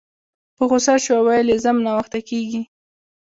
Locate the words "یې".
1.53-1.57